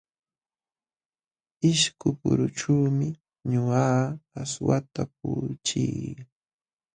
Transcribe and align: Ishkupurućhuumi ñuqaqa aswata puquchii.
Ishkupurućhuumi 1.69 3.09
ñuqaqa 3.51 4.39
aswata 4.41 5.03
puquchii. 5.15 6.11